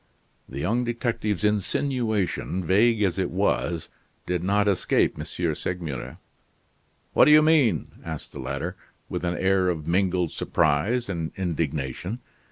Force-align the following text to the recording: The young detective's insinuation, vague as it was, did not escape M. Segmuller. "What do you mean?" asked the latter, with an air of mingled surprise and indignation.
The 0.49 0.59
young 0.59 0.83
detective's 0.83 1.43
insinuation, 1.43 2.65
vague 2.65 3.03
as 3.03 3.19
it 3.19 3.29
was, 3.29 3.89
did 4.25 4.43
not 4.43 4.67
escape 4.67 5.15
M. 5.15 5.23
Segmuller. 5.23 6.17
"What 7.13 7.25
do 7.25 7.31
you 7.31 7.43
mean?" 7.43 7.91
asked 8.03 8.33
the 8.33 8.39
latter, 8.39 8.75
with 9.09 9.23
an 9.23 9.37
air 9.37 9.69
of 9.69 9.85
mingled 9.85 10.31
surprise 10.31 11.07
and 11.07 11.31
indignation. 11.37 12.19